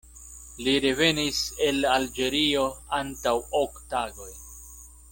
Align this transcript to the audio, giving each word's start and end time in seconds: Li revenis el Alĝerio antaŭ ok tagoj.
Li 0.67 0.71
revenis 0.85 1.41
el 1.67 1.85
Alĝerio 1.97 2.65
antaŭ 3.03 3.35
ok 3.63 3.81
tagoj. 3.95 4.31